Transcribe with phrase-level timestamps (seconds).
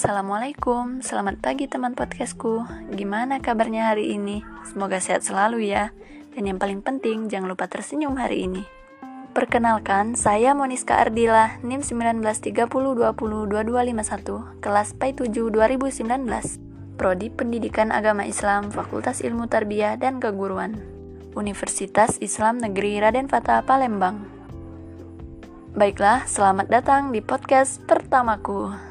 [0.00, 2.64] Assalamualaikum, selamat pagi teman podcastku.
[2.96, 4.40] Gimana kabarnya hari ini?
[4.64, 5.92] Semoga sehat selalu ya.
[6.32, 8.64] Dan yang paling penting, jangan lupa tersenyum hari ini.
[9.36, 19.52] Perkenalkan, saya Moniska Ardila, NIM 1930202251, kelas P7 2019 Prodi Pendidikan Agama Islam, Fakultas Ilmu
[19.52, 20.80] Tarbiyah dan Keguruan
[21.36, 24.24] Universitas Islam Negeri Raden Fatah Palembang.
[25.76, 28.89] Baiklah, selamat datang di podcast pertamaku.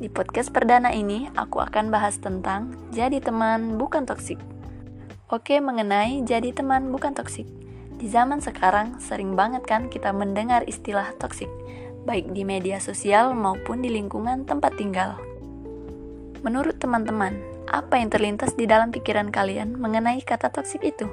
[0.00, 4.40] Di podcast perdana ini, aku akan bahas tentang jadi teman bukan toksik.
[5.28, 7.44] Oke, mengenai jadi teman bukan toksik.
[8.00, 11.52] Di zaman sekarang, sering banget kan kita mendengar istilah toksik,
[12.08, 15.20] baik di media sosial maupun di lingkungan tempat tinggal.
[16.40, 17.36] Menurut teman-teman,
[17.68, 21.12] apa yang terlintas di dalam pikiran kalian mengenai kata toksik itu?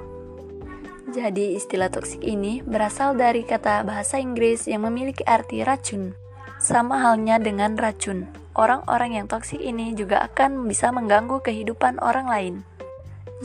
[1.11, 6.15] Jadi, istilah toksik ini berasal dari kata bahasa Inggris yang memiliki arti racun.
[6.57, 8.25] Sama halnya dengan racun,
[8.57, 12.55] orang-orang yang toksik ini juga akan bisa mengganggu kehidupan orang lain.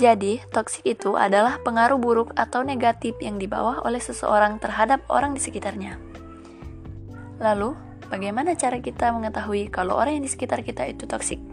[0.00, 5.44] Jadi, toksik itu adalah pengaruh buruk atau negatif yang dibawa oleh seseorang terhadap orang di
[5.44, 6.00] sekitarnya.
[7.36, 7.76] Lalu,
[8.08, 11.44] bagaimana cara kita mengetahui kalau orang yang di sekitar kita itu toksik?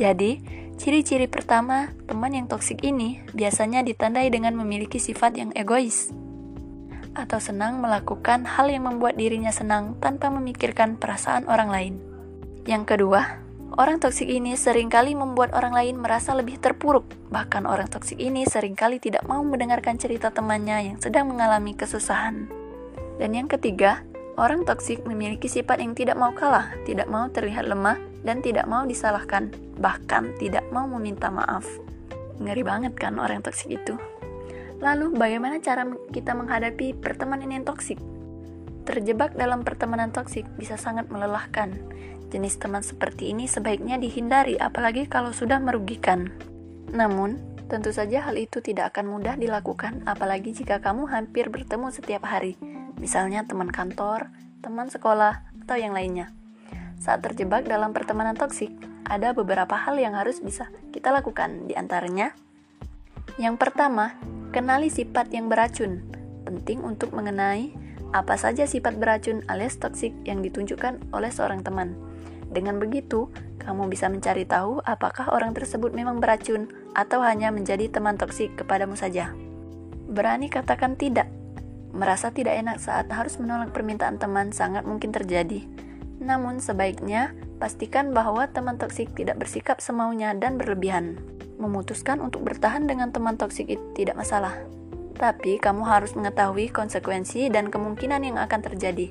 [0.00, 0.40] Jadi,
[0.80, 6.16] ciri-ciri pertama teman yang toksik ini biasanya ditandai dengan memiliki sifat yang egois
[7.18, 11.94] atau senang melakukan hal yang membuat dirinya senang tanpa memikirkan perasaan orang lain.
[12.62, 13.42] Yang kedua,
[13.74, 17.04] orang toksik ini sering kali membuat orang lain merasa lebih terpuruk.
[17.34, 22.46] Bahkan orang toksik ini sering kali tidak mau mendengarkan cerita temannya yang sedang mengalami kesusahan.
[23.18, 24.06] Dan yang ketiga,
[24.38, 28.86] orang toksik memiliki sifat yang tidak mau kalah, tidak mau terlihat lemah, dan tidak mau
[28.86, 29.50] disalahkan,
[29.82, 31.66] bahkan tidak mau meminta maaf.
[32.38, 33.98] Ngeri banget kan orang toksik itu?
[34.78, 35.82] Lalu, bagaimana cara
[36.14, 37.98] kita menghadapi pertemanan yang toksik?
[38.86, 41.74] Terjebak dalam pertemanan toksik bisa sangat melelahkan.
[42.30, 46.30] Jenis teman seperti ini sebaiknya dihindari, apalagi kalau sudah merugikan.
[46.94, 52.24] Namun, tentu saja hal itu tidak akan mudah dilakukan, apalagi jika kamu hampir bertemu setiap
[52.24, 52.56] hari,
[52.96, 54.32] misalnya teman kantor,
[54.64, 56.32] teman sekolah, atau yang lainnya.
[56.96, 58.72] Saat terjebak dalam pertemanan toksik,
[59.04, 62.32] ada beberapa hal yang harus bisa kita lakukan, di antaranya
[63.38, 66.00] yang pertama, Kenali sifat yang beracun.
[66.48, 67.76] Penting untuk mengenai
[68.16, 71.92] apa saja sifat beracun alias toksik yang ditunjukkan oleh seorang teman.
[72.48, 73.28] Dengan begitu,
[73.60, 78.96] kamu bisa mencari tahu apakah orang tersebut memang beracun atau hanya menjadi teman toksik kepadamu
[78.96, 79.36] saja.
[80.08, 81.28] Berani katakan tidak.
[81.92, 85.68] Merasa tidak enak saat harus menolak permintaan teman sangat mungkin terjadi.
[86.24, 91.18] Namun sebaiknya pastikan bahwa teman toksik tidak bersikap semaunya dan berlebihan
[91.58, 94.54] memutuskan untuk bertahan dengan teman toksik itu tidak masalah.
[95.18, 99.10] Tapi kamu harus mengetahui konsekuensi dan kemungkinan yang akan terjadi.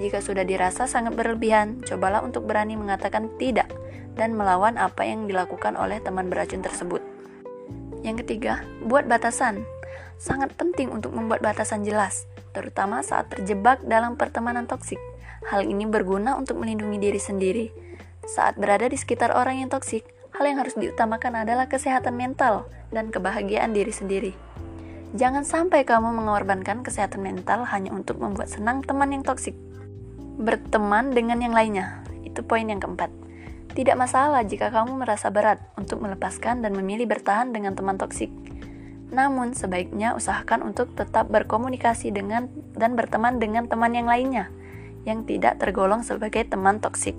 [0.00, 3.68] Jika sudah dirasa sangat berlebihan, cobalah untuk berani mengatakan tidak
[4.16, 7.04] dan melawan apa yang dilakukan oleh teman beracun tersebut.
[8.00, 9.68] Yang ketiga, buat batasan.
[10.16, 12.24] Sangat penting untuk membuat batasan jelas,
[12.56, 14.98] terutama saat terjebak dalam pertemanan toksik.
[15.50, 17.66] Hal ini berguna untuk melindungi diri sendiri.
[18.22, 20.06] Saat berada di sekitar orang yang toksik,
[20.38, 24.32] hal yang harus diutamakan adalah kesehatan mental dan kebahagiaan diri sendiri.
[25.12, 29.58] Jangan sampai kamu mengorbankan kesehatan mental hanya untuk membuat senang teman yang toksik.
[30.38, 33.10] Berteman dengan yang lainnya, itu poin yang keempat.
[33.74, 38.30] Tidak masalah jika kamu merasa berat untuk melepaskan dan memilih bertahan dengan teman toksik.
[39.12, 44.48] Namun, sebaiknya usahakan untuk tetap berkomunikasi dengan dan berteman dengan teman yang lainnya
[45.08, 47.14] yang tidak tergolong sebagai teman toksik.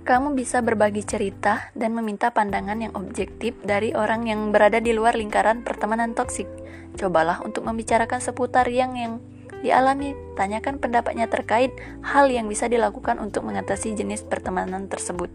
[0.00, 5.14] Kamu bisa berbagi cerita dan meminta pandangan yang objektif dari orang yang berada di luar
[5.14, 6.48] lingkaran pertemanan toksik.
[6.96, 9.20] Cobalah untuk membicarakan seputar yang yang
[9.60, 11.70] dialami, tanyakan pendapatnya terkait
[12.00, 15.28] hal yang bisa dilakukan untuk mengatasi jenis pertemanan tersebut.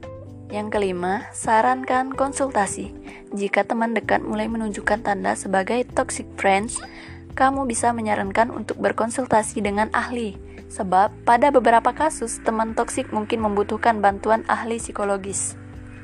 [0.50, 2.94] Yang kelima, sarankan konsultasi.
[3.34, 6.78] Jika teman dekat mulai menunjukkan tanda sebagai toxic friends,
[7.36, 14.02] kamu bisa menyarankan untuk berkonsultasi dengan ahli Sebab pada beberapa kasus teman toksik mungkin membutuhkan
[14.02, 15.56] bantuan ahli psikologis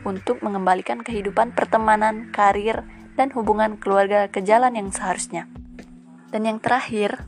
[0.06, 2.86] untuk mengembalikan kehidupan pertemanan, karir,
[3.18, 5.52] dan hubungan keluarga ke jalan yang seharusnya.
[6.32, 7.26] Dan yang terakhir,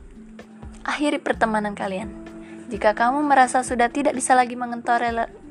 [0.88, 2.10] akhiri pertemanan kalian.
[2.72, 4.56] Jika kamu merasa sudah tidak bisa lagi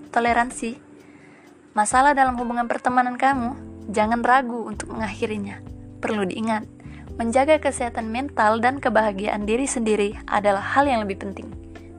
[0.10, 0.82] toleransi
[1.78, 3.54] masalah dalam hubungan pertemanan kamu,
[3.94, 5.62] jangan ragu untuk mengakhirinya.
[6.02, 6.66] Perlu diingat,
[7.16, 11.50] menjaga kesehatan mental dan kebahagiaan diri sendiri adalah hal yang lebih penting.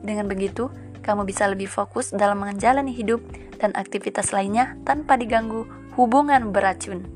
[0.03, 0.67] Dengan begitu,
[1.01, 3.23] kamu bisa lebih fokus dalam menjalani hidup
[3.61, 5.63] dan aktivitas lainnya tanpa diganggu
[5.95, 7.07] hubungan beracun.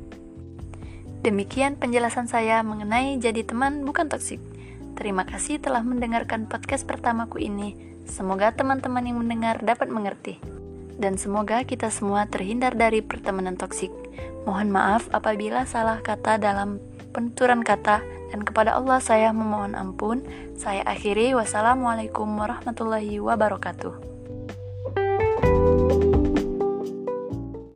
[1.19, 4.39] Demikian penjelasan saya mengenai jadi teman bukan toksik.
[4.95, 7.75] Terima kasih telah mendengarkan podcast pertamaku ini.
[8.07, 10.39] Semoga teman-teman yang mendengar dapat mengerti.
[10.99, 13.89] dan semoga kita semua terhindar dari pertemanan toksik.
[14.43, 16.77] Mohon maaf apabila salah kata dalam
[17.13, 20.25] penuturan kata dan kepada Allah saya memohon ampun.
[20.59, 24.08] Saya akhiri wassalamualaikum warahmatullahi wabarakatuh.